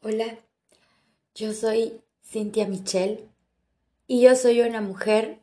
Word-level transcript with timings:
Hola, 0.00 0.38
yo 1.34 1.52
soy 1.52 2.00
Cintia 2.24 2.68
Michelle 2.68 3.28
y 4.06 4.20
yo 4.20 4.36
soy 4.36 4.60
una 4.60 4.80
mujer 4.80 5.40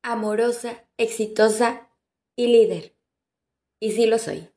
amorosa, 0.00 0.82
exitosa 0.96 1.86
y 2.36 2.46
líder. 2.46 2.94
Y 3.78 3.92
sí 3.92 4.06
lo 4.06 4.18
soy. 4.18 4.48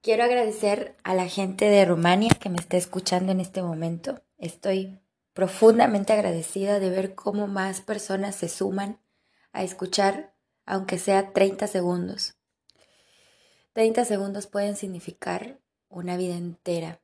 Quiero 0.00 0.22
agradecer 0.22 0.94
a 1.02 1.14
la 1.16 1.26
gente 1.28 1.64
de 1.64 1.84
Rumania 1.84 2.30
que 2.40 2.50
me 2.50 2.58
está 2.58 2.76
escuchando 2.76 3.32
en 3.32 3.40
este 3.40 3.62
momento. 3.62 4.22
Estoy 4.38 5.00
profundamente 5.32 6.12
agradecida 6.12 6.78
de 6.78 6.90
ver 6.90 7.16
cómo 7.16 7.48
más 7.48 7.80
personas 7.80 8.36
se 8.36 8.48
suman 8.48 9.00
a 9.50 9.64
escuchar, 9.64 10.36
aunque 10.66 11.00
sea 11.00 11.32
30 11.32 11.66
segundos. 11.66 12.36
30 13.72 14.04
segundos 14.04 14.46
pueden 14.46 14.76
significar 14.76 15.58
una 15.96 16.18
vida 16.18 16.36
entera. 16.36 17.00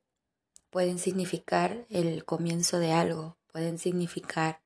Pueden 0.68 0.98
significar 0.98 1.86
el 1.88 2.26
comienzo 2.26 2.78
de 2.78 2.92
algo, 2.92 3.38
pueden 3.50 3.78
significar 3.78 4.60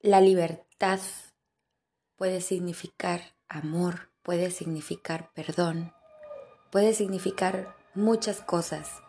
la 0.00 0.20
libertad, 0.20 1.00
puede 2.16 2.42
significar 2.42 3.34
amor, 3.48 4.10
puede 4.22 4.50
significar 4.50 5.30
perdón, 5.32 5.94
puede 6.70 6.92
significar 6.92 7.74
muchas 7.94 8.42
cosas. 8.42 9.00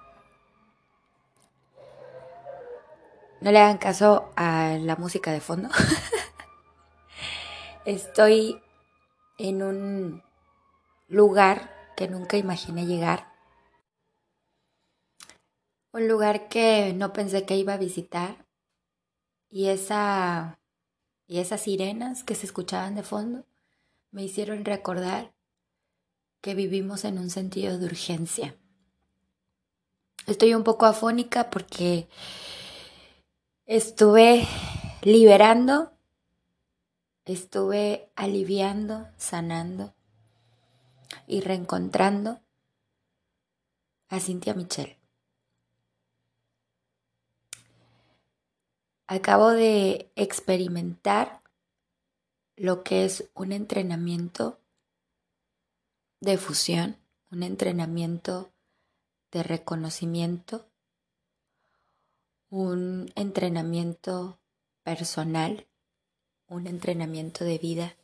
No 3.42 3.52
le 3.52 3.60
hagan 3.60 3.78
caso 3.78 4.32
a 4.38 4.78
la 4.80 4.96
música 4.96 5.34
de 5.34 5.42
fondo. 5.42 5.68
Estoy 7.86 8.62
en 9.38 9.62
un 9.64 10.24
lugar 11.10 11.75
que 11.96 12.08
nunca 12.08 12.38
imaginé 12.38 12.86
llegar. 12.86 13.34
Un 15.92 16.08
lugar 16.08 16.50
que 16.50 16.94
no 16.94 17.14
pensé 17.14 17.46
que 17.46 17.56
iba 17.56 17.74
a 17.74 17.78
visitar. 17.78 18.46
Y 19.50 19.68
esa 19.68 20.60
y 21.28 21.40
esas 21.40 21.62
sirenas 21.62 22.24
que 22.24 22.36
se 22.36 22.46
escuchaban 22.46 22.96
de 22.96 23.04
fondo 23.04 23.46
me 24.12 24.24
hicieron 24.24 24.64
recordar 24.64 25.34
que 26.42 26.54
vivimos 26.54 27.04
en 27.06 27.18
un 27.18 27.30
sentido 27.30 27.80
de 27.80 27.86
urgencia. 27.86 28.56
Estoy 30.28 30.54
un 30.54 30.64
poco 30.64 30.86
afónica 30.86 31.50
porque 31.50 32.08
estuve 33.66 34.48
liberando, 35.02 35.92
estuve 37.26 38.12
aliviando, 38.16 39.08
sanando 39.18 39.95
y 41.28 41.42
reencontrando 41.42 42.42
a 44.10 44.20
Cintia 44.20 44.54
Michelle. 44.54 45.00
Acabo 49.08 49.52
de 49.52 50.12
experimentar 50.16 51.42
lo 52.56 52.84
que 52.84 53.06
es 53.06 53.30
un 53.36 53.52
entrenamiento 53.52 54.60
de 56.22 56.38
fusión, 56.38 56.98
un 57.32 57.44
entrenamiento 57.44 58.52
de 59.32 59.44
reconocimiento, 59.44 60.68
un 62.50 63.12
entrenamiento 63.16 64.40
personal, 64.84 65.68
un 66.48 66.68
entrenamiento 66.68 67.44
de 67.44 67.58
vida 67.58 67.96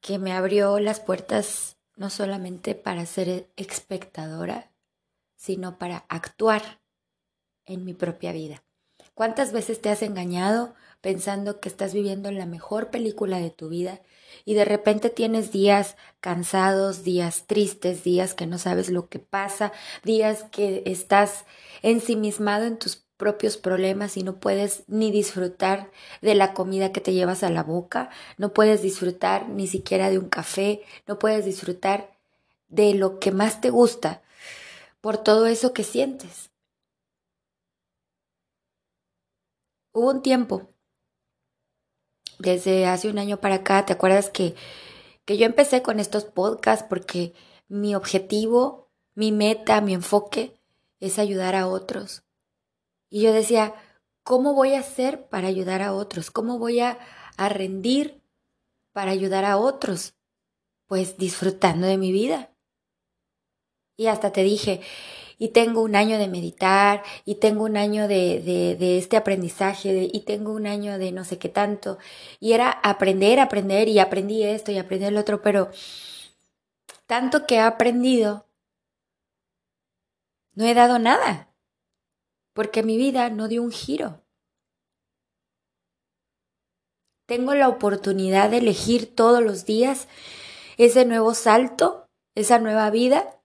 que 0.00 0.18
me 0.18 0.32
abrió 0.32 0.78
las 0.78 1.00
puertas 1.00 1.76
no 1.96 2.10
solamente 2.10 2.74
para 2.74 3.06
ser 3.06 3.50
espectadora, 3.56 4.70
sino 5.36 5.78
para 5.78 6.04
actuar 6.08 6.80
en 7.64 7.84
mi 7.84 7.94
propia 7.94 8.32
vida. 8.32 8.62
¿Cuántas 9.14 9.52
veces 9.52 9.80
te 9.80 9.88
has 9.88 10.02
engañado 10.02 10.74
pensando 11.00 11.58
que 11.58 11.70
estás 11.70 11.94
viviendo 11.94 12.30
la 12.30 12.44
mejor 12.44 12.90
película 12.90 13.38
de 13.38 13.50
tu 13.50 13.70
vida 13.70 14.02
y 14.44 14.54
de 14.54 14.66
repente 14.66 15.08
tienes 15.08 15.52
días 15.52 15.96
cansados, 16.20 17.02
días 17.02 17.46
tristes, 17.46 18.04
días 18.04 18.34
que 18.34 18.46
no 18.46 18.58
sabes 18.58 18.90
lo 18.90 19.08
que 19.08 19.18
pasa, 19.18 19.72
días 20.04 20.44
que 20.50 20.82
estás 20.84 21.46
ensimismado 21.80 22.66
en 22.66 22.78
tus 22.78 23.05
propios 23.16 23.56
problemas 23.56 24.16
y 24.16 24.22
no 24.22 24.36
puedes 24.36 24.84
ni 24.88 25.10
disfrutar 25.10 25.90
de 26.20 26.34
la 26.34 26.52
comida 26.54 26.92
que 26.92 27.00
te 27.00 27.12
llevas 27.12 27.42
a 27.42 27.50
la 27.50 27.62
boca, 27.62 28.10
no 28.36 28.52
puedes 28.52 28.82
disfrutar 28.82 29.48
ni 29.48 29.66
siquiera 29.66 30.10
de 30.10 30.18
un 30.18 30.28
café, 30.28 30.82
no 31.06 31.18
puedes 31.18 31.44
disfrutar 31.44 32.12
de 32.68 32.94
lo 32.94 33.18
que 33.18 33.32
más 33.32 33.60
te 33.60 33.70
gusta 33.70 34.22
por 35.00 35.18
todo 35.18 35.46
eso 35.46 35.72
que 35.72 35.84
sientes. 35.84 36.50
Hubo 39.92 40.10
un 40.10 40.20
tiempo, 40.20 40.68
desde 42.38 42.86
hace 42.86 43.08
un 43.08 43.18
año 43.18 43.40
para 43.40 43.56
acá, 43.56 43.86
¿te 43.86 43.94
acuerdas 43.94 44.28
que, 44.28 44.54
que 45.24 45.38
yo 45.38 45.46
empecé 45.46 45.80
con 45.82 46.00
estos 46.00 46.24
podcasts 46.24 46.84
porque 46.86 47.32
mi 47.68 47.94
objetivo, 47.94 48.90
mi 49.14 49.32
meta, 49.32 49.80
mi 49.80 49.94
enfoque 49.94 50.54
es 51.00 51.18
ayudar 51.18 51.54
a 51.54 51.66
otros? 51.66 52.25
Y 53.08 53.22
yo 53.22 53.32
decía, 53.32 53.74
¿cómo 54.22 54.54
voy 54.54 54.74
a 54.74 54.80
hacer 54.80 55.28
para 55.28 55.48
ayudar 55.48 55.82
a 55.82 55.92
otros? 55.94 56.30
¿Cómo 56.30 56.58
voy 56.58 56.80
a, 56.80 56.98
rendir 57.38 58.22
para 58.92 59.12
ayudar 59.12 59.44
a 59.44 59.58
otros? 59.58 60.14
Pues 60.86 61.16
disfrutando 61.16 61.86
de 61.86 61.98
mi 61.98 62.12
vida. 62.12 62.50
Y 63.96 64.08
hasta 64.08 64.32
te 64.32 64.42
dije, 64.42 64.80
y 65.38 65.48
tengo 65.48 65.82
un 65.82 65.96
año 65.96 66.18
de 66.18 66.28
meditar, 66.28 67.02
y 67.24 67.36
tengo 67.36 67.64
un 67.64 67.76
año 67.76 68.08
de, 68.08 68.40
de, 68.78 68.98
este 68.98 69.16
aprendizaje, 69.16 70.08
y 70.12 70.20
tengo 70.20 70.52
un 70.52 70.66
año 70.66 70.98
de 70.98 71.12
no 71.12 71.24
sé 71.24 71.38
qué 71.38 71.48
tanto. 71.48 71.98
Y 72.40 72.52
era 72.52 72.70
aprender, 72.70 73.40
aprender, 73.40 73.88
y 73.88 73.98
aprendí 73.98 74.42
esto 74.42 74.72
y 74.72 74.78
aprendí 74.78 75.06
el 75.06 75.16
otro, 75.16 75.40
pero 75.40 75.70
tanto 77.06 77.46
que 77.46 77.56
he 77.56 77.60
aprendido, 77.60 78.46
no 80.54 80.64
he 80.64 80.74
dado 80.74 80.98
nada 80.98 81.55
porque 82.56 82.82
mi 82.82 82.96
vida 82.96 83.28
no 83.28 83.48
dio 83.48 83.62
un 83.62 83.70
giro. 83.70 84.24
Tengo 87.26 87.54
la 87.54 87.68
oportunidad 87.68 88.48
de 88.48 88.58
elegir 88.58 89.14
todos 89.14 89.42
los 89.42 89.66
días 89.66 90.08
ese 90.78 91.04
nuevo 91.04 91.34
salto, 91.34 92.08
esa 92.34 92.58
nueva 92.58 92.88
vida, 92.88 93.42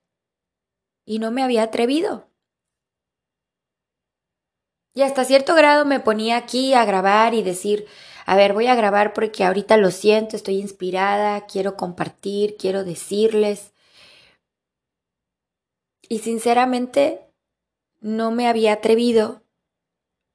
y 1.04 1.18
no 1.18 1.30
me 1.30 1.42
había 1.42 1.64
atrevido. 1.64 2.30
Y 4.94 5.02
hasta 5.02 5.24
cierto 5.24 5.54
grado 5.54 5.84
me 5.84 6.00
ponía 6.00 6.38
aquí 6.38 6.72
a 6.72 6.86
grabar 6.86 7.34
y 7.34 7.42
decir, 7.42 7.86
a 8.24 8.34
ver, 8.34 8.54
voy 8.54 8.66
a 8.66 8.74
grabar 8.74 9.12
porque 9.12 9.44
ahorita 9.44 9.76
lo 9.76 9.90
siento, 9.90 10.36
estoy 10.36 10.56
inspirada, 10.56 11.46
quiero 11.46 11.76
compartir, 11.76 12.56
quiero 12.56 12.82
decirles. 12.82 13.74
Y 16.08 16.20
sinceramente 16.20 17.31
no 18.02 18.32
me 18.32 18.48
había 18.48 18.74
atrevido 18.74 19.44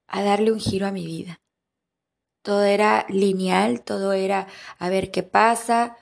a 0.07 0.23
darle 0.23 0.51
un 0.53 0.59
giro 0.59 0.87
a 0.87 0.91
mi 0.91 1.05
vida. 1.05 1.41
Todo 2.41 2.63
era 2.63 3.05
lineal, 3.09 3.83
todo 3.83 4.13
era 4.13 4.47
a 4.79 4.89
ver 4.89 5.11
qué 5.11 5.21
pasa, 5.21 5.97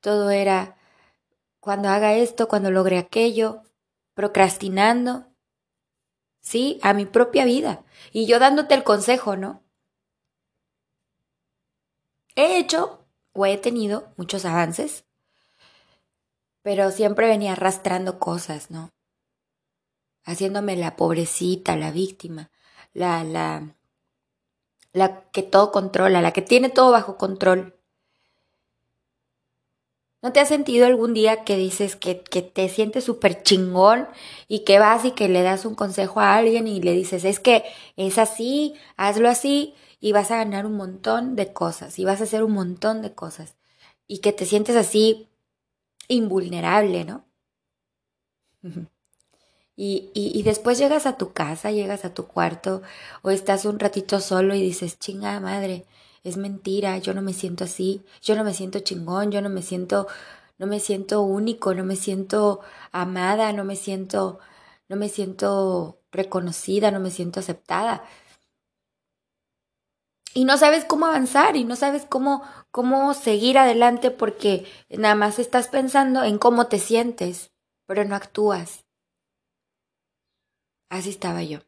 todo 0.00 0.30
era 0.30 0.76
cuando 1.58 1.88
haga 1.88 2.14
esto, 2.14 2.46
cuando 2.46 2.70
logre 2.70 2.98
aquello, 2.98 3.62
procrastinando, 4.14 5.26
sí, 6.40 6.78
a 6.82 6.94
mi 6.94 7.04
propia 7.04 7.44
vida. 7.44 7.84
Y 8.12 8.26
yo 8.26 8.38
dándote 8.38 8.74
el 8.74 8.84
consejo, 8.84 9.36
¿no? 9.36 9.64
He 12.36 12.58
hecho 12.58 13.04
o 13.32 13.44
he 13.44 13.58
tenido 13.58 14.14
muchos 14.16 14.44
avances, 14.44 15.04
pero 16.62 16.92
siempre 16.92 17.26
venía 17.26 17.52
arrastrando 17.52 18.20
cosas, 18.20 18.70
¿no? 18.70 18.90
Haciéndome 20.28 20.76
la 20.76 20.94
pobrecita, 20.94 21.74
la 21.76 21.90
víctima, 21.90 22.50
la, 22.92 23.24
la, 23.24 23.74
la 24.92 25.22
que 25.30 25.42
todo 25.42 25.72
controla, 25.72 26.20
la 26.20 26.32
que 26.32 26.42
tiene 26.42 26.68
todo 26.68 26.92
bajo 26.92 27.16
control. 27.16 27.74
¿No 30.20 30.32
te 30.32 30.40
has 30.40 30.48
sentido 30.48 30.86
algún 30.86 31.14
día 31.14 31.44
que 31.44 31.56
dices 31.56 31.96
que, 31.96 32.20
que 32.20 32.42
te 32.42 32.68
sientes 32.68 33.04
súper 33.04 33.42
chingón 33.42 34.06
y 34.48 34.64
que 34.64 34.78
vas 34.78 35.04
y 35.06 35.12
que 35.12 35.28
le 35.28 35.42
das 35.42 35.64
un 35.64 35.74
consejo 35.74 36.20
a 36.20 36.34
alguien 36.34 36.66
y 36.66 36.82
le 36.82 36.92
dices, 36.92 37.24
es 37.24 37.40
que 37.40 37.64
es 37.96 38.18
así, 38.18 38.74
hazlo 38.96 39.30
así 39.30 39.74
y 40.00 40.12
vas 40.12 40.30
a 40.30 40.36
ganar 40.36 40.66
un 40.66 40.76
montón 40.76 41.36
de 41.36 41.52
cosas 41.54 41.98
y 41.98 42.04
vas 42.04 42.20
a 42.20 42.24
hacer 42.24 42.42
un 42.42 42.52
montón 42.52 43.00
de 43.00 43.14
cosas 43.14 43.56
y 44.06 44.18
que 44.18 44.32
te 44.32 44.44
sientes 44.44 44.76
así 44.76 45.30
invulnerable, 46.08 47.04
¿no? 47.04 47.24
Y, 49.80 50.10
y, 50.12 50.42
después 50.42 50.76
llegas 50.76 51.06
a 51.06 51.16
tu 51.16 51.32
casa, 51.32 51.70
llegas 51.70 52.04
a 52.04 52.12
tu 52.12 52.26
cuarto 52.26 52.82
o 53.22 53.30
estás 53.30 53.64
un 53.64 53.78
ratito 53.78 54.18
solo 54.18 54.56
y 54.56 54.60
dices, 54.60 54.98
chinga 54.98 55.38
madre, 55.38 55.86
es 56.24 56.36
mentira, 56.36 56.98
yo 56.98 57.14
no 57.14 57.22
me 57.22 57.32
siento 57.32 57.62
así, 57.62 58.04
yo 58.20 58.34
no 58.34 58.42
me 58.42 58.54
siento 58.54 58.80
chingón, 58.80 59.30
yo 59.30 59.40
no 59.40 59.50
me 59.50 59.62
siento, 59.62 60.08
no 60.58 60.66
me 60.66 60.80
siento 60.80 61.22
único, 61.22 61.74
no 61.74 61.84
me 61.84 61.94
siento 61.94 62.58
amada, 62.90 63.52
no 63.52 63.62
me 63.62 63.76
siento, 63.76 64.40
no 64.88 64.96
me 64.96 65.08
siento 65.08 66.00
reconocida, 66.10 66.90
no 66.90 66.98
me 66.98 67.12
siento 67.12 67.38
aceptada. 67.38 68.02
Y 70.34 70.44
no 70.44 70.58
sabes 70.58 70.84
cómo 70.86 71.06
avanzar 71.06 71.54
y 71.54 71.62
no 71.62 71.76
sabes 71.76 72.04
cómo, 72.04 72.42
cómo 72.72 73.14
seguir 73.14 73.58
adelante 73.58 74.10
porque 74.10 74.66
nada 74.90 75.14
más 75.14 75.38
estás 75.38 75.68
pensando 75.68 76.24
en 76.24 76.38
cómo 76.38 76.66
te 76.66 76.80
sientes, 76.80 77.52
pero 77.86 78.04
no 78.04 78.16
actúas. 78.16 78.87
Así 80.88 81.10
estaba 81.10 81.42
yo. 81.42 81.60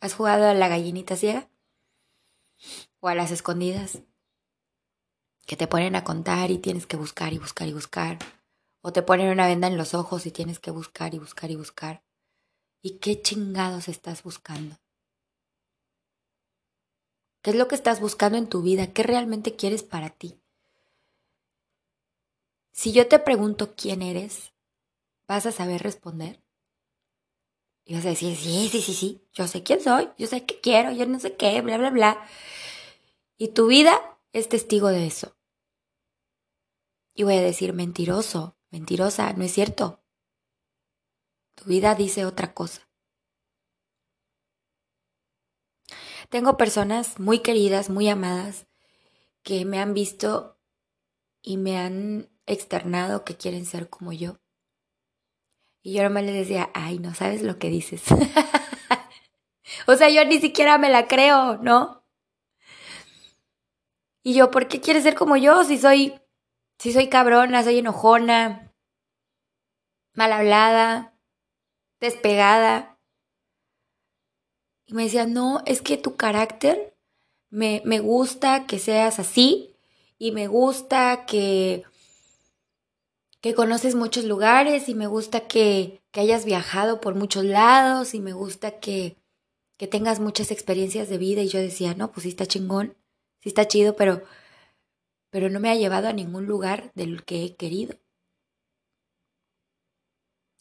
¿Has 0.00 0.14
jugado 0.14 0.46
a 0.46 0.54
la 0.54 0.68
gallinita 0.68 1.16
ciega? 1.16 1.48
¿O 3.00 3.08
a 3.08 3.14
las 3.14 3.30
escondidas? 3.30 4.02
Que 5.46 5.56
te 5.56 5.66
ponen 5.66 5.96
a 5.96 6.04
contar 6.04 6.50
y 6.50 6.58
tienes 6.58 6.86
que 6.86 6.96
buscar 6.96 7.32
y 7.32 7.38
buscar 7.38 7.68
y 7.68 7.72
buscar. 7.72 8.18
O 8.82 8.92
te 8.92 9.02
ponen 9.02 9.30
una 9.30 9.46
venda 9.46 9.66
en 9.66 9.78
los 9.78 9.94
ojos 9.94 10.26
y 10.26 10.30
tienes 10.30 10.58
que 10.58 10.70
buscar 10.70 11.14
y 11.14 11.18
buscar 11.18 11.50
y 11.50 11.56
buscar. 11.56 12.04
¿Y 12.82 12.98
qué 12.98 13.22
chingados 13.22 13.88
estás 13.88 14.22
buscando? 14.22 14.76
¿Qué 17.40 17.50
es 17.50 17.56
lo 17.56 17.66
que 17.66 17.74
estás 17.74 18.00
buscando 18.00 18.36
en 18.36 18.46
tu 18.46 18.60
vida? 18.60 18.92
¿Qué 18.92 19.02
realmente 19.02 19.56
quieres 19.56 19.82
para 19.82 20.10
ti? 20.10 20.38
Si 22.72 22.92
yo 22.92 23.08
te 23.08 23.18
pregunto 23.18 23.74
quién 23.74 24.02
eres, 24.02 24.52
¿vas 25.26 25.46
a 25.46 25.52
saber 25.52 25.82
responder? 25.82 26.43
Y 27.84 27.94
vas 27.94 28.06
a 28.06 28.10
decir, 28.10 28.34
sí, 28.36 28.68
sí, 28.70 28.80
sí, 28.80 28.94
sí, 28.94 29.28
yo 29.34 29.46
sé 29.46 29.62
quién 29.62 29.80
soy, 29.80 30.08
yo 30.16 30.26
sé 30.26 30.46
qué 30.46 30.60
quiero, 30.60 30.90
yo 30.92 31.06
no 31.06 31.20
sé 31.20 31.36
qué, 31.36 31.60
bla, 31.60 31.76
bla, 31.76 31.90
bla. 31.90 32.26
Y 33.36 33.48
tu 33.48 33.66
vida 33.66 34.18
es 34.32 34.48
testigo 34.48 34.88
de 34.88 35.06
eso. 35.06 35.36
Y 37.14 37.24
voy 37.24 37.34
a 37.34 37.42
decir, 37.42 37.74
mentiroso, 37.74 38.56
mentirosa, 38.70 39.32
no 39.34 39.44
es 39.44 39.52
cierto. 39.52 40.02
Tu 41.54 41.64
vida 41.66 41.94
dice 41.94 42.24
otra 42.24 42.54
cosa. 42.54 42.88
Tengo 46.30 46.56
personas 46.56 47.20
muy 47.20 47.40
queridas, 47.40 47.90
muy 47.90 48.08
amadas, 48.08 48.66
que 49.42 49.64
me 49.64 49.78
han 49.78 49.94
visto 49.94 50.58
y 51.42 51.58
me 51.58 51.78
han 51.78 52.30
externado 52.46 53.24
que 53.24 53.36
quieren 53.36 53.66
ser 53.66 53.90
como 53.90 54.12
yo. 54.12 54.40
Y 55.86 55.92
yo 55.92 56.02
nomás 56.02 56.24
le 56.24 56.32
decía, 56.32 56.70
ay, 56.72 56.98
no 56.98 57.14
sabes 57.14 57.42
lo 57.42 57.58
que 57.58 57.68
dices. 57.68 58.04
o 59.86 59.94
sea, 59.96 60.08
yo 60.08 60.24
ni 60.24 60.40
siquiera 60.40 60.78
me 60.78 60.88
la 60.88 61.06
creo, 61.06 61.58
¿no? 61.58 62.02
Y 64.22 64.32
yo, 64.32 64.50
¿por 64.50 64.66
qué 64.66 64.80
quieres 64.80 65.02
ser 65.02 65.14
como 65.14 65.36
yo? 65.36 65.62
Si 65.62 65.76
soy, 65.76 66.18
si 66.78 66.90
soy 66.94 67.10
cabrona, 67.10 67.62
soy 67.62 67.80
enojona, 67.80 68.72
mal 70.14 70.32
hablada, 70.32 71.18
despegada. 72.00 72.98
Y 74.86 74.94
me 74.94 75.04
decía, 75.04 75.26
no, 75.26 75.62
es 75.66 75.82
que 75.82 75.98
tu 75.98 76.16
carácter 76.16 76.96
me, 77.50 77.82
me 77.84 78.00
gusta 78.00 78.64
que 78.66 78.78
seas 78.78 79.18
así 79.18 79.76
y 80.16 80.32
me 80.32 80.46
gusta 80.46 81.26
que 81.26 81.84
que 83.44 83.54
conoces 83.54 83.94
muchos 83.94 84.24
lugares 84.24 84.88
y 84.88 84.94
me 84.94 85.06
gusta 85.06 85.46
que, 85.46 86.02
que 86.12 86.20
hayas 86.20 86.46
viajado 86.46 87.02
por 87.02 87.14
muchos 87.14 87.44
lados 87.44 88.14
y 88.14 88.20
me 88.20 88.32
gusta 88.32 88.80
que, 88.80 89.18
que 89.76 89.86
tengas 89.86 90.18
muchas 90.18 90.50
experiencias 90.50 91.10
de 91.10 91.18
vida. 91.18 91.42
Y 91.42 91.48
yo 91.48 91.60
decía, 91.60 91.92
no, 91.92 92.10
pues 92.10 92.22
sí 92.22 92.30
está 92.30 92.46
chingón, 92.46 92.96
sí 93.42 93.50
está 93.50 93.68
chido, 93.68 93.96
pero, 93.96 94.22
pero 95.28 95.50
no 95.50 95.60
me 95.60 95.68
ha 95.68 95.74
llevado 95.74 96.08
a 96.08 96.14
ningún 96.14 96.46
lugar 96.46 96.90
del 96.94 97.22
que 97.22 97.44
he 97.44 97.54
querido. 97.54 97.98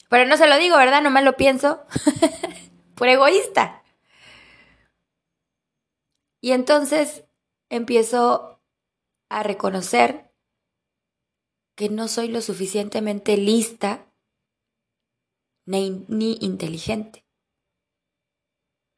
Pero 0.10 0.26
no 0.26 0.36
se 0.36 0.50
lo 0.50 0.58
digo, 0.58 0.76
¿verdad? 0.76 1.02
No 1.02 1.10
me 1.10 1.22
lo 1.22 1.38
pienso. 1.38 1.86
por 2.96 3.08
egoísta. 3.08 3.82
Y 6.42 6.52
entonces 6.52 7.24
empiezo 7.70 8.62
a 9.30 9.42
reconocer 9.42 10.33
que 11.76 11.90
no 11.90 12.08
soy 12.08 12.28
lo 12.28 12.42
suficientemente 12.42 13.38
lista 13.38 14.06
ni, 15.66 16.06
ni 16.08 16.38
inteligente. 16.42 17.26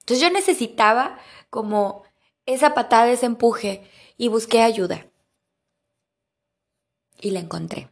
Entonces 0.01 0.21
yo 0.21 0.31
necesitaba 0.31 1.19
como 1.49 2.03
esa 2.45 2.73
patada, 2.73 3.11
ese 3.11 3.25
empuje 3.25 3.89
y 4.17 4.27
busqué 4.27 4.61
ayuda. 4.61 5.09
Y 7.19 7.31
la 7.31 7.39
encontré. 7.39 7.89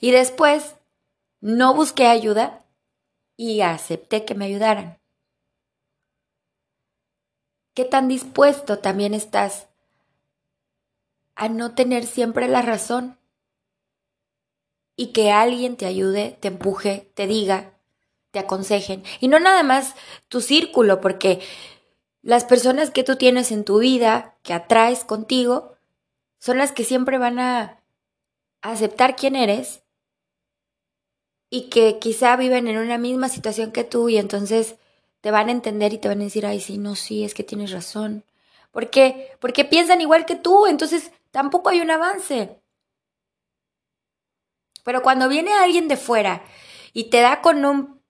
Y 0.00 0.12
después 0.12 0.76
no 1.40 1.74
busqué 1.74 2.06
ayuda 2.06 2.64
y 3.36 3.62
acepté 3.62 4.24
que 4.24 4.34
me 4.34 4.44
ayudaran. 4.44 5.00
¿Qué 7.74 7.84
tan 7.84 8.08
dispuesto 8.08 8.80
también 8.80 9.14
estás 9.14 9.67
a 11.38 11.48
no 11.48 11.72
tener 11.72 12.04
siempre 12.04 12.48
la 12.48 12.62
razón 12.62 13.16
y 14.96 15.12
que 15.12 15.30
alguien 15.30 15.76
te 15.76 15.86
ayude, 15.86 16.36
te 16.40 16.48
empuje, 16.48 17.12
te 17.14 17.28
diga, 17.28 17.78
te 18.32 18.40
aconsejen. 18.40 19.04
Y 19.20 19.28
no 19.28 19.38
nada 19.38 19.62
más 19.62 19.94
tu 20.26 20.40
círculo, 20.40 21.00
porque 21.00 21.40
las 22.22 22.44
personas 22.44 22.90
que 22.90 23.04
tú 23.04 23.14
tienes 23.14 23.52
en 23.52 23.64
tu 23.64 23.78
vida, 23.78 24.36
que 24.42 24.52
atraes 24.52 25.04
contigo, 25.04 25.76
son 26.40 26.58
las 26.58 26.72
que 26.72 26.82
siempre 26.82 27.18
van 27.18 27.38
a 27.38 27.84
aceptar 28.60 29.14
quién 29.14 29.36
eres 29.36 29.84
y 31.50 31.70
que 31.70 32.00
quizá 32.00 32.34
viven 32.34 32.66
en 32.66 32.78
una 32.78 32.98
misma 32.98 33.28
situación 33.28 33.70
que 33.70 33.84
tú 33.84 34.08
y 34.08 34.18
entonces 34.18 34.74
te 35.20 35.30
van 35.30 35.48
a 35.48 35.52
entender 35.52 35.92
y 35.92 35.98
te 35.98 36.08
van 36.08 36.20
a 36.20 36.24
decir, 36.24 36.46
ay, 36.46 36.60
sí, 36.60 36.78
no, 36.78 36.96
sí, 36.96 37.22
es 37.22 37.32
que 37.32 37.44
tienes 37.44 37.70
razón. 37.70 38.24
¿Por 38.72 38.90
qué? 38.90 39.30
Porque 39.38 39.64
piensan 39.64 40.00
igual 40.00 40.26
que 40.26 40.34
tú, 40.34 40.66
entonces 40.66 41.12
tampoco 41.30 41.70
hay 41.70 41.80
un 41.80 41.90
avance. 41.90 42.60
Pero 44.84 45.02
cuando 45.02 45.28
viene 45.28 45.52
alguien 45.52 45.88
de 45.88 45.96
fuera 45.96 46.42
y 46.92 47.10
te 47.10 47.20
da 47.20 47.42
con 47.42 47.64
un 47.64 48.02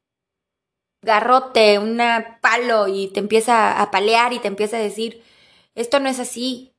garrote, 1.02 1.78
un 1.78 2.00
palo 2.40 2.88
y 2.88 3.08
te 3.08 3.20
empieza 3.20 3.80
a 3.80 3.90
palear 3.90 4.32
y 4.32 4.38
te 4.38 4.48
empieza 4.48 4.76
a 4.76 4.80
decir, 4.80 5.24
esto 5.74 6.00
no 6.00 6.08
es 6.08 6.18
así. 6.18 6.74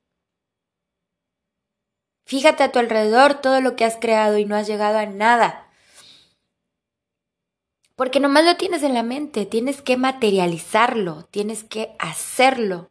Fíjate 2.26 2.62
a 2.62 2.70
tu 2.70 2.78
alrededor 2.78 3.40
todo 3.40 3.60
lo 3.60 3.74
que 3.76 3.84
has 3.84 3.96
creado 3.96 4.38
y 4.38 4.44
no 4.44 4.56
has 4.56 4.66
llegado 4.66 4.98
a 4.98 5.06
nada. 5.06 5.68
Porque 7.96 8.20
nomás 8.20 8.44
lo 8.44 8.56
tienes 8.56 8.82
en 8.82 8.94
la 8.94 9.02
mente, 9.02 9.44
tienes 9.44 9.82
que 9.82 9.96
materializarlo, 9.96 11.24
tienes 11.30 11.64
que 11.64 11.94
hacerlo. 11.98 12.90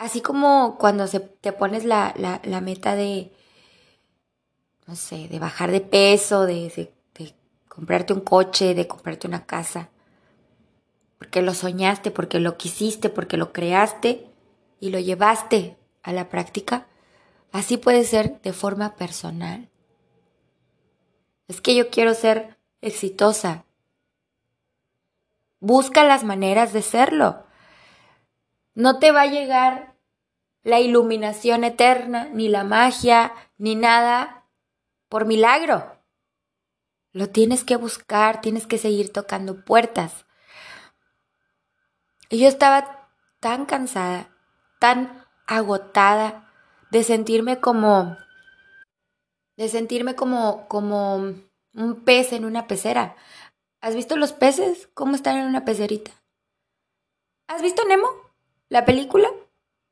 Así 0.00 0.22
como 0.22 0.78
cuando 0.78 1.06
se, 1.06 1.20
te 1.20 1.52
pones 1.52 1.84
la, 1.84 2.14
la, 2.16 2.60
meta 2.62 2.94
de, 2.94 3.30
no 4.86 4.96
sé, 4.96 5.28
de 5.28 5.38
bajar 5.38 5.70
de 5.70 5.82
peso, 5.82 6.46
de 6.46 6.94
comprarte 7.68 8.14
un 8.14 8.22
coche, 8.22 8.74
de 8.74 8.86
comprarte 8.86 9.28
una 9.28 9.44
casa, 9.44 9.90
porque 11.18 11.42
lo 11.42 11.52
soñaste, 11.52 12.10
porque 12.10 12.40
lo 12.40 12.56
quisiste, 12.56 13.10
porque 13.10 13.36
lo 13.36 13.52
creaste 13.52 14.26
y 14.80 14.88
lo 14.88 14.98
llevaste 14.98 15.76
a 16.02 16.14
la 16.14 16.30
práctica, 16.30 16.86
así 17.52 17.76
puede 17.76 18.04
ser 18.04 18.40
de 18.40 18.54
forma 18.54 18.94
personal. 18.94 19.68
Es 21.46 21.60
que 21.60 21.74
yo 21.74 21.90
quiero 21.90 22.14
ser 22.14 22.56
exitosa. 22.80 23.66
Busca 25.58 26.04
las 26.04 26.24
maneras 26.24 26.72
de 26.72 26.80
serlo. 26.80 27.44
No 28.74 28.98
te 28.98 29.12
va 29.12 29.22
a 29.22 29.26
llegar 29.26 29.89
la 30.62 30.80
iluminación 30.80 31.64
eterna, 31.64 32.28
ni 32.32 32.48
la 32.48 32.64
magia, 32.64 33.32
ni 33.58 33.74
nada 33.74 34.46
por 35.08 35.24
milagro. 35.26 35.96
Lo 37.12 37.28
tienes 37.28 37.64
que 37.64 37.76
buscar, 37.76 38.40
tienes 38.40 38.66
que 38.66 38.78
seguir 38.78 39.12
tocando 39.12 39.64
puertas. 39.64 40.26
Y 42.28 42.38
yo 42.38 42.48
estaba 42.48 43.08
tan 43.40 43.66
cansada, 43.66 44.30
tan 44.78 45.26
agotada 45.46 46.52
de 46.90 47.02
sentirme 47.02 47.58
como 47.60 48.16
de 49.56 49.68
sentirme 49.68 50.14
como 50.14 50.68
como 50.68 51.16
un 51.74 52.04
pez 52.04 52.32
en 52.32 52.44
una 52.44 52.66
pecera. 52.66 53.16
¿Has 53.80 53.94
visto 53.94 54.16
los 54.16 54.32
peces 54.32 54.88
cómo 54.94 55.16
están 55.16 55.38
en 55.38 55.46
una 55.46 55.64
pecerita? 55.64 56.12
¿Has 57.48 57.62
visto 57.62 57.84
Nemo? 57.84 58.08
La 58.68 58.84
película? 58.84 59.28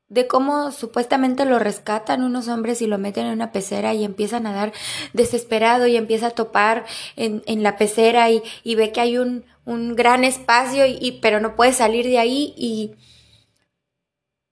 de 0.09 0.27
cómo 0.27 0.73
supuestamente 0.73 1.45
lo 1.45 1.59
rescatan 1.59 2.25
unos 2.25 2.49
hombres 2.49 2.81
y 2.81 2.87
lo 2.87 2.99
meten 2.99 3.27
en 3.27 3.33
una 3.33 3.53
pecera 3.53 3.93
y 3.95 4.05
empieza 4.05 4.39
a 4.39 4.41
nadar 4.41 4.73
desesperado 5.13 5.87
y 5.87 5.97
empieza 5.97 6.29
a 6.29 6.31
topar 6.31 6.87
en, 7.17 7.43
en 7.47 7.63
la 7.63 7.77
pecera 7.77 8.31
y, 8.31 8.43
y, 8.65 8.75
ve 8.75 8.91
que 8.93 9.01
hay 9.01 9.19
un, 9.19 9.45
un 9.65 9.95
gran 9.97 10.25
espacio 10.25 10.87
y, 10.87 10.99
y, 11.01 11.21
pero 11.21 11.41
no 11.41 11.57
puede 11.57 11.73
salir 11.73 12.07
de 12.07 12.19
ahí 12.19 12.55
y 12.57 12.95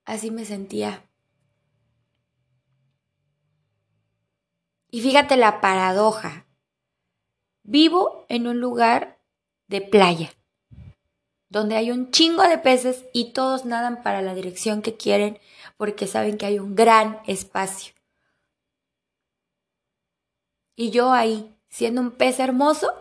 así 0.05 0.29
me 0.29 0.45
sentía. 0.45 1.03
Y 4.89 5.01
fíjate 5.01 5.37
la 5.37 5.59
paradoja. 5.59 6.47
Vivo 7.63 8.25
en 8.29 8.47
un 8.47 8.59
lugar 8.59 9.19
de 9.67 9.81
playa 9.81 10.36
donde 11.49 11.75
hay 11.75 11.91
un 11.91 12.11
chingo 12.11 12.43
de 12.43 12.57
peces 12.57 13.05
y 13.13 13.33
todos 13.33 13.65
nadan 13.65 14.03
para 14.03 14.21
la 14.21 14.35
dirección 14.35 14.81
que 14.81 14.97
quieren 14.97 15.39
porque 15.77 16.07
saben 16.07 16.37
que 16.37 16.45
hay 16.45 16.59
un 16.59 16.75
gran 16.75 17.19
espacio. 17.27 17.93
Y 20.75 20.91
yo 20.91 21.11
ahí, 21.11 21.55
siendo 21.69 22.01
un 22.01 22.11
pez 22.11 22.39
hermoso, 22.39 22.93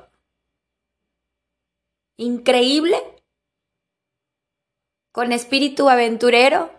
increíble, 2.16 2.96
con 5.12 5.32
espíritu 5.32 5.88
aventurero, 5.88 6.70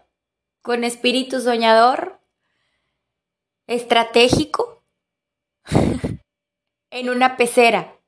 con 0.61 0.83
espíritu 0.83 1.41
soñador, 1.41 2.19
estratégico, 3.67 4.83
en 6.89 7.09
una 7.09 7.37
pecera. 7.37 7.99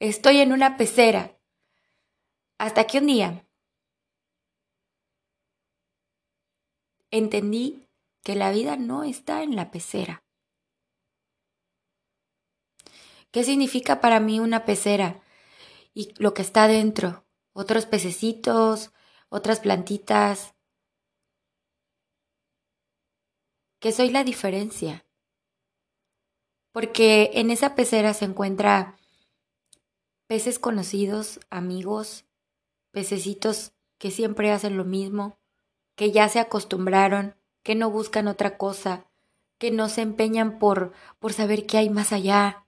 Estoy 0.00 0.40
en 0.40 0.52
una 0.52 0.76
pecera. 0.76 1.33
Hasta 2.58 2.86
que 2.86 2.98
un 2.98 3.06
día 3.06 3.46
entendí 7.10 7.86
que 8.22 8.34
la 8.34 8.50
vida 8.50 8.76
no 8.76 9.04
está 9.04 9.42
en 9.42 9.54
la 9.54 9.70
pecera. 9.70 10.24
¿Qué 13.30 13.44
significa 13.44 14.00
para 14.00 14.20
mí 14.20 14.40
una 14.40 14.64
pecera? 14.64 15.20
Y 15.92 16.14
lo 16.22 16.34
que 16.34 16.42
está 16.42 16.66
dentro, 16.68 17.26
otros 17.52 17.86
pececitos, 17.86 18.92
otras 19.28 19.60
plantitas. 19.60 20.54
Que 23.80 23.92
soy 23.92 24.10
la 24.10 24.24
diferencia. 24.24 25.04
Porque 26.72 27.30
en 27.34 27.50
esa 27.50 27.74
pecera 27.74 28.14
se 28.14 28.24
encuentra 28.24 28.96
peces 30.26 30.58
conocidos, 30.58 31.40
amigos, 31.50 32.24
pececitos 32.94 33.72
que 33.98 34.10
siempre 34.10 34.50
hacen 34.50 34.78
lo 34.78 34.84
mismo, 34.84 35.36
que 35.96 36.12
ya 36.12 36.28
se 36.30 36.38
acostumbraron, 36.38 37.34
que 37.62 37.74
no 37.74 37.90
buscan 37.90 38.28
otra 38.28 38.56
cosa, 38.56 39.06
que 39.58 39.70
no 39.70 39.88
se 39.88 40.00
empeñan 40.00 40.58
por, 40.58 40.92
por 41.18 41.32
saber 41.32 41.66
qué 41.66 41.78
hay 41.78 41.90
más 41.90 42.12
allá, 42.12 42.66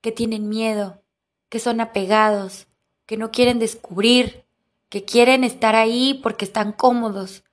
que 0.00 0.12
tienen 0.12 0.48
miedo, 0.48 1.02
que 1.48 1.60
son 1.60 1.80
apegados, 1.80 2.66
que 3.06 3.16
no 3.16 3.30
quieren 3.30 3.58
descubrir, 3.58 4.44
que 4.88 5.04
quieren 5.04 5.44
estar 5.44 5.76
ahí 5.76 6.18
porque 6.22 6.44
están 6.44 6.72
cómodos. 6.72 7.44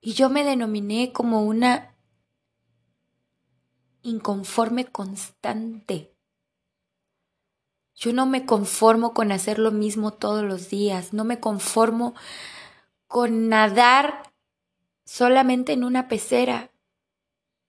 Y 0.00 0.12
yo 0.12 0.28
me 0.28 0.44
denominé 0.44 1.12
como 1.12 1.42
una 1.44 1.96
inconforme 4.02 4.86
constante. 4.86 6.15
Yo 7.96 8.12
no 8.12 8.26
me 8.26 8.44
conformo 8.44 9.14
con 9.14 9.32
hacer 9.32 9.58
lo 9.58 9.72
mismo 9.72 10.12
todos 10.12 10.44
los 10.44 10.68
días, 10.68 11.14
no 11.14 11.24
me 11.24 11.40
conformo 11.40 12.14
con 13.06 13.48
nadar 13.48 14.34
solamente 15.06 15.72
en 15.72 15.82
una 15.82 16.06
pecera, 16.06 16.70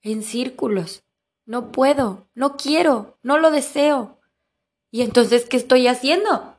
en 0.02 0.24
círculos. 0.24 1.04
No 1.46 1.72
puedo, 1.72 2.28
no 2.36 2.58
quiero, 2.58 3.18
no 3.24 3.38
lo 3.38 3.52
deseo. 3.52 4.20
¿Y 4.92 5.02
entonces 5.02 5.46
qué 5.46 5.56
estoy 5.56 5.88
haciendo? 5.88 6.58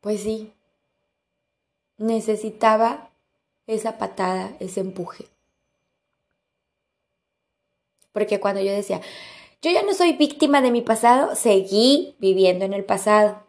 Pues 0.00 0.22
sí, 0.22 0.54
necesitaba 1.98 3.10
esa 3.66 3.98
patada, 3.98 4.56
ese 4.60 4.80
empuje. 4.80 5.35
Porque 8.16 8.40
cuando 8.40 8.62
yo 8.62 8.72
decía, 8.72 9.02
yo 9.60 9.70
ya 9.70 9.82
no 9.82 9.92
soy 9.92 10.14
víctima 10.14 10.62
de 10.62 10.70
mi 10.70 10.80
pasado, 10.80 11.34
seguí 11.36 12.16
viviendo 12.18 12.64
en 12.64 12.72
el 12.72 12.86
pasado 12.86 13.46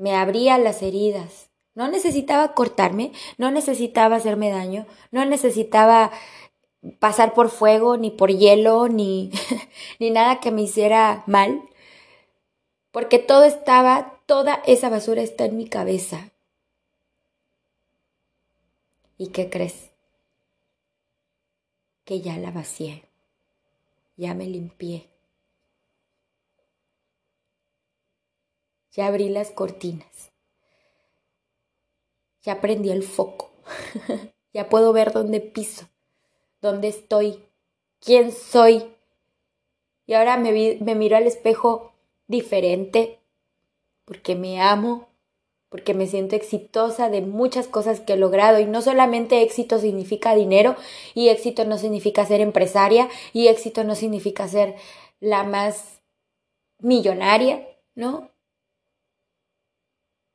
me 0.00 0.16
abría 0.16 0.56
las 0.56 0.82
heridas. 0.82 1.50
No 1.74 1.86
necesitaba 1.88 2.54
cortarme, 2.54 3.12
no 3.36 3.50
necesitaba 3.50 4.16
hacerme 4.16 4.50
daño, 4.50 4.86
no 5.10 5.26
necesitaba 5.26 6.10
pasar 6.98 7.34
por 7.34 7.50
fuego, 7.50 7.98
ni 7.98 8.10
por 8.10 8.30
hielo, 8.30 8.88
ni, 8.88 9.30
ni 10.00 10.10
nada 10.10 10.40
que 10.40 10.50
me 10.50 10.62
hiciera 10.62 11.22
mal, 11.26 11.62
porque 12.90 13.18
todo 13.18 13.44
estaba, 13.44 14.22
toda 14.24 14.62
esa 14.66 14.88
basura 14.88 15.20
está 15.20 15.44
en 15.44 15.58
mi 15.58 15.68
cabeza. 15.68 16.30
¿Y 19.18 19.28
qué 19.28 19.50
crees? 19.50 19.89
Que 22.04 22.20
ya 22.20 22.36
la 22.38 22.50
vacié, 22.50 23.04
ya 24.16 24.34
me 24.34 24.46
limpié. 24.46 25.08
Ya 28.92 29.06
abrí 29.06 29.28
las 29.28 29.50
cortinas. 29.50 30.32
Ya 32.42 32.60
prendí 32.60 32.90
el 32.90 33.02
foco. 33.02 33.52
ya 34.52 34.68
puedo 34.68 34.92
ver 34.92 35.12
dónde 35.12 35.40
piso, 35.40 35.88
dónde 36.60 36.88
estoy, 36.88 37.44
quién 38.00 38.32
soy. 38.32 38.96
Y 40.06 40.14
ahora 40.14 40.36
me, 40.36 40.78
me 40.80 40.94
miro 40.94 41.16
al 41.16 41.26
espejo 41.26 41.92
diferente, 42.26 43.20
porque 44.04 44.34
me 44.34 44.60
amo, 44.60 45.09
porque 45.70 45.94
me 45.94 46.06
siento 46.06 46.36
exitosa 46.36 47.08
de 47.08 47.22
muchas 47.22 47.68
cosas 47.68 48.00
que 48.00 48.12
he 48.12 48.16
logrado. 48.16 48.60
Y 48.60 48.66
no 48.66 48.82
solamente 48.82 49.40
éxito 49.40 49.78
significa 49.78 50.34
dinero, 50.34 50.76
y 51.14 51.28
éxito 51.28 51.64
no 51.64 51.78
significa 51.78 52.26
ser 52.26 52.42
empresaria, 52.42 53.08
y 53.32 53.48
éxito 53.48 53.84
no 53.84 53.94
significa 53.94 54.46
ser 54.48 54.74
la 55.20 55.44
más 55.44 56.02
millonaria, 56.78 57.66
¿no? 57.94 58.30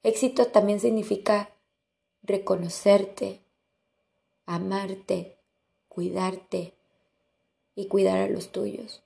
Éxito 0.04 0.48
también 0.48 0.80
significa 0.80 1.50
reconocerte, 2.24 3.42
amarte, 4.46 5.38
cuidarte 5.90 6.74
y 7.76 7.88
cuidar 7.88 8.20
a 8.20 8.28
los 8.28 8.52
tuyos 8.52 9.04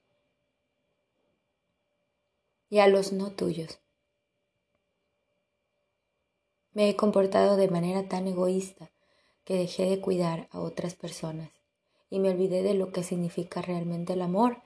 y 2.70 2.80
a 2.80 2.88
los 2.88 3.12
no 3.14 3.32
tuyos. 3.32 3.80
Me 6.80 6.88
he 6.88 6.96
comportado 6.96 7.58
de 7.58 7.68
manera 7.68 8.08
tan 8.08 8.26
egoísta 8.26 8.90
que 9.44 9.58
dejé 9.58 9.90
de 9.90 10.00
cuidar 10.00 10.48
a 10.50 10.62
otras 10.62 10.96
personas 10.96 11.50
y 12.10 12.20
me 12.20 12.30
olvidé 12.30 12.64
de 12.64 12.74
lo 12.74 12.94
que 12.94 13.04
significa 13.04 13.62
realmente 13.62 14.14
el 14.14 14.22
amor. 14.22 14.62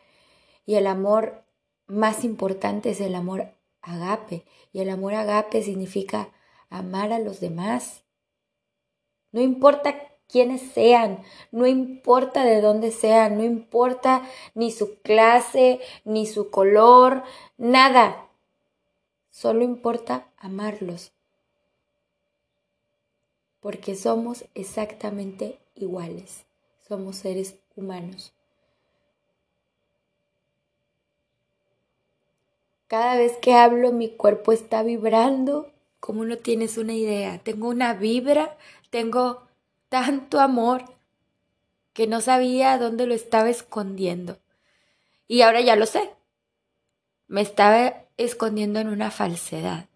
Y 0.67 0.75
el 0.75 0.85
amor 0.85 1.43
más 1.87 2.23
importante 2.23 2.91
es 2.91 3.01
el 3.01 3.15
amor 3.15 3.55
agape. 3.81 4.45
Y 4.71 4.81
el 4.81 4.91
amor 4.91 5.15
agape 5.15 5.63
significa 5.63 6.29
amar 6.69 7.11
a 7.13 7.17
los 7.17 7.39
demás. 7.39 8.03
No 9.31 9.41
importa 9.41 9.95
quiénes 10.27 10.61
sean, 10.61 11.23
no 11.49 11.65
importa 11.65 12.45
de 12.45 12.61
dónde 12.61 12.91
sean, 12.91 13.39
no 13.39 13.43
importa 13.43 14.21
ni 14.53 14.69
su 14.69 14.99
clase, 15.01 15.79
ni 16.05 16.27
su 16.27 16.51
color, 16.51 17.23
nada. 17.57 18.27
Solo 19.31 19.63
importa 19.63 20.27
amarlos. 20.37 21.12
Porque 23.63 23.95
somos 23.95 24.45
exactamente 24.53 25.57
iguales. 25.73 26.45
Somos 26.87 27.15
seres 27.15 27.55
humanos. 27.77 28.33
Cada 32.87 33.15
vez 33.15 33.37
que 33.41 33.55
hablo 33.55 33.93
mi 33.93 34.09
cuerpo 34.09 34.51
está 34.51 34.83
vibrando 34.83 35.71
como 36.01 36.25
no 36.25 36.37
tienes 36.37 36.77
una 36.77 36.93
idea. 36.93 37.39
Tengo 37.39 37.69
una 37.69 37.93
vibra, 37.93 38.57
tengo 38.89 39.47
tanto 39.87 40.41
amor 40.41 40.83
que 41.93 42.05
no 42.05 42.19
sabía 42.19 42.77
dónde 42.77 43.07
lo 43.07 43.13
estaba 43.13 43.49
escondiendo. 43.49 44.39
Y 45.29 45.41
ahora 45.41 45.61
ya 45.61 45.77
lo 45.77 45.85
sé. 45.85 46.13
Me 47.27 47.39
estaba 47.39 48.03
escondiendo 48.17 48.81
en 48.81 48.89
una 48.89 49.09
falsedad. 49.09 49.87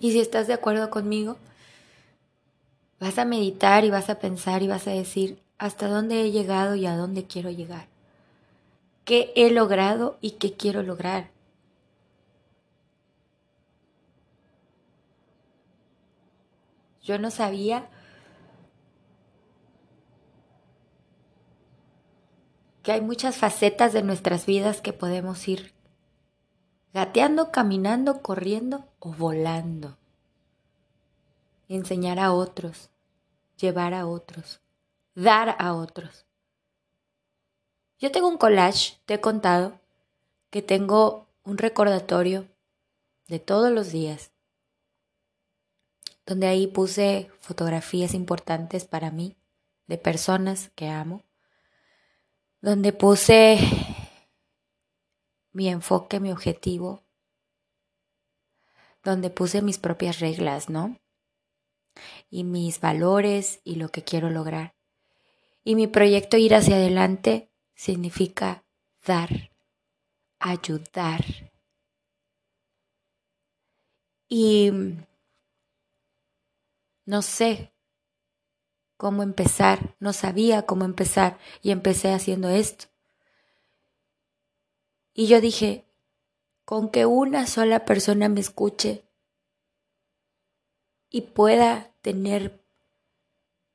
Y 0.00 0.12
si 0.12 0.20
estás 0.20 0.46
de 0.46 0.54
acuerdo 0.54 0.90
conmigo, 0.90 1.36
vas 3.00 3.18
a 3.18 3.24
meditar 3.24 3.84
y 3.84 3.90
vas 3.90 4.10
a 4.10 4.18
pensar 4.18 4.62
y 4.62 4.68
vas 4.68 4.86
a 4.86 4.92
decir 4.92 5.42
hasta 5.58 5.88
dónde 5.88 6.22
he 6.22 6.30
llegado 6.30 6.74
y 6.76 6.86
a 6.86 6.96
dónde 6.96 7.24
quiero 7.24 7.50
llegar 7.50 7.88
qué 9.08 9.32
he 9.36 9.48
logrado 9.50 10.18
y 10.20 10.32
qué 10.32 10.52
quiero 10.52 10.82
lograr. 10.82 11.30
Yo 17.02 17.18
no 17.18 17.30
sabía 17.30 17.88
que 22.82 22.92
hay 22.92 23.00
muchas 23.00 23.38
facetas 23.38 23.94
de 23.94 24.02
nuestras 24.02 24.44
vidas 24.44 24.82
que 24.82 24.92
podemos 24.92 25.48
ir 25.48 25.72
gateando, 26.92 27.50
caminando, 27.50 28.22
corriendo 28.22 28.86
o 28.98 29.12
volando. 29.12 29.98
Enseñar 31.68 32.18
a 32.18 32.32
otros, 32.32 32.90
llevar 33.56 33.94
a 33.94 34.06
otros, 34.06 34.60
dar 35.14 35.56
a 35.58 35.74
otros. 35.74 36.26
Yo 37.98 38.12
tengo 38.12 38.28
un 38.28 38.38
collage, 38.38 38.98
te 39.06 39.14
he 39.14 39.20
contado, 39.20 39.80
que 40.50 40.62
tengo 40.62 41.28
un 41.44 41.58
recordatorio 41.58 42.48
de 43.26 43.38
todos 43.38 43.70
los 43.70 43.92
días, 43.92 44.30
donde 46.24 46.46
ahí 46.46 46.66
puse 46.66 47.30
fotografías 47.40 48.14
importantes 48.14 48.84
para 48.84 49.10
mí, 49.10 49.36
de 49.86 49.98
personas 49.98 50.70
que 50.74 50.88
amo, 50.88 51.22
donde 52.60 52.92
puse 52.92 53.58
mi 55.52 55.68
enfoque, 55.68 56.20
mi 56.20 56.30
objetivo, 56.32 57.02
donde 59.02 59.30
puse 59.30 59.62
mis 59.62 59.78
propias 59.78 60.20
reglas, 60.20 60.68
¿no? 60.68 60.98
Y 62.30 62.44
mis 62.44 62.80
valores 62.80 63.60
y 63.64 63.76
lo 63.76 63.88
que 63.88 64.04
quiero 64.04 64.30
lograr. 64.30 64.74
Y 65.64 65.74
mi 65.74 65.86
proyecto 65.86 66.36
ir 66.36 66.54
hacia 66.54 66.76
adelante 66.76 67.50
significa 67.74 68.64
dar, 69.06 69.50
ayudar. 70.38 71.24
Y 74.28 74.70
no 77.06 77.22
sé 77.22 77.72
cómo 78.98 79.22
empezar, 79.22 79.96
no 80.00 80.12
sabía 80.12 80.66
cómo 80.66 80.84
empezar 80.84 81.38
y 81.62 81.70
empecé 81.70 82.12
haciendo 82.12 82.50
esto. 82.50 82.86
Y 85.18 85.26
yo 85.26 85.40
dije, 85.40 85.84
con 86.64 86.92
que 86.92 87.04
una 87.04 87.48
sola 87.48 87.84
persona 87.84 88.28
me 88.28 88.38
escuche 88.38 89.02
y 91.10 91.22
pueda 91.22 91.92
tener 92.02 92.64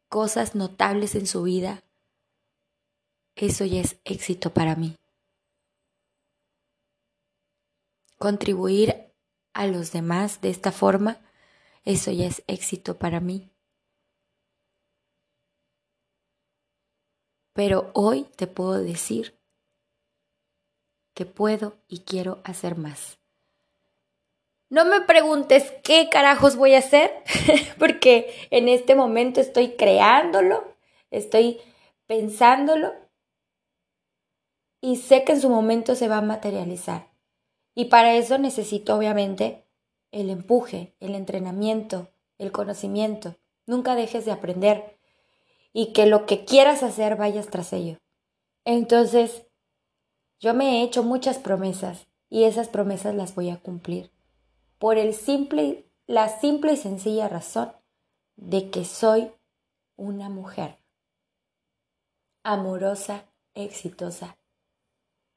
cosas 0.08 0.56
notables 0.56 1.16
en 1.16 1.28
su 1.28 1.44
vida, 1.44 1.84
eso 3.36 3.66
ya 3.66 3.82
es 3.82 4.00
éxito 4.06 4.54
para 4.54 4.78
mí. 4.78 4.96
Contribuir 8.18 9.14
a 9.52 9.68
los 9.68 9.92
demás 9.92 10.40
de 10.40 10.50
esta 10.50 10.72
forma, 10.72 11.20
eso 11.84 12.10
ya 12.14 12.28
es 12.28 12.42
éxito 12.48 12.98
para 12.98 13.20
mí. 13.20 13.52
Pero 17.52 17.92
hoy 17.94 18.24
te 18.38 18.48
puedo 18.48 18.82
decir 18.82 19.43
que 21.14 21.26
puedo 21.26 21.78
y 21.88 22.00
quiero 22.00 22.42
hacer 22.44 22.78
más. 22.78 23.20
No 24.70 24.86
me 24.86 25.02
preguntes 25.02 25.72
qué 25.84 26.10
carajos 26.10 26.56
voy 26.56 26.74
a 26.74 26.80
hacer, 26.80 27.12
porque 27.80 28.34
en 28.50 28.68
este 28.68 28.96
momento 28.96 29.40
estoy 29.40 29.76
creándolo, 29.76 30.64
estoy 31.12 31.62
pensándolo 32.08 32.92
y 34.82 34.98
sé 34.98 35.24
que 35.24 35.34
en 35.34 35.42
su 35.42 35.50
momento 35.50 35.96
se 35.96 36.08
va 36.08 36.18
a 36.18 36.22
materializar. 36.22 37.14
Y 37.76 37.86
para 37.86 38.16
eso 38.16 38.38
necesito 38.38 38.96
obviamente 38.96 39.68
el 40.12 40.30
empuje, 40.30 40.96
el 41.00 41.16
entrenamiento, 41.16 42.10
el 42.38 42.52
conocimiento. 42.52 43.36
Nunca 43.66 43.96
dejes 43.96 44.26
de 44.26 44.32
aprender 44.32 45.00
y 45.72 45.94
que 45.94 46.06
lo 46.06 46.26
que 46.26 46.46
quieras 46.46 46.84
hacer 46.84 47.16
vayas 47.16 47.48
tras 47.48 47.74
ello. 47.74 48.00
Entonces, 48.66 49.46
yo 50.44 50.54
me 50.54 50.66
he 50.66 50.84
hecho 50.84 51.04
muchas 51.04 51.38
promesas 51.38 52.06
y 52.30 52.44
esas 52.44 52.68
promesas 52.68 53.16
las 53.16 53.34
voy 53.34 53.50
a 53.50 53.62
cumplir 53.62 54.12
por 54.78 54.98
el 54.98 55.14
simple, 55.14 55.90
la 56.06 56.28
simple 56.28 56.74
y 56.74 56.76
sencilla 56.76 57.30
razón 57.30 57.72
de 58.36 58.70
que 58.70 58.84
soy 58.84 59.32
una 59.96 60.28
mujer 60.28 60.80
amorosa, 62.44 63.24
exitosa 63.54 64.38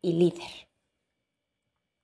y 0.03 0.15
líder. 0.15 0.66